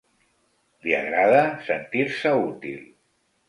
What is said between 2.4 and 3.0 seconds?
útil.